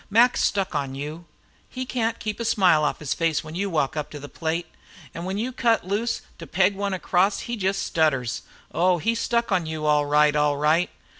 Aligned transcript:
Mac's 0.09 0.41
stuck 0.43 0.73
on 0.73 0.95
you. 0.95 1.25
He 1.69 1.85
can't 1.85 2.17
keep 2.17 2.39
a 2.39 2.43
smile 2.43 2.83
off 2.83 2.97
his 2.97 3.13
face 3.13 3.43
when 3.43 3.53
you 3.53 3.69
walk 3.69 3.95
up 3.95 4.09
to 4.09 4.19
the 4.19 4.27
plate, 4.27 4.65
an' 5.13 5.25
when 5.25 5.37
you 5.37 5.51
cut 5.51 5.85
loose 5.85 6.23
to 6.39 6.47
peg 6.47 6.73
one 6.73 6.95
acrost 6.95 7.41
he 7.41 7.55
jest 7.55 7.83
stutters. 7.83 8.41
Oh! 8.73 8.97
he's 8.97 9.19
stuck 9.19 9.51
on 9.51 9.67
you, 9.67 9.85
all 9.85 10.07
right, 10.07 10.35
all 10.35 10.57
right! 10.57 10.89